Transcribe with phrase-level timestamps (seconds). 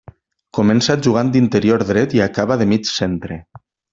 [0.57, 3.41] Començà jugant d'interior dret i acabà de mig centre.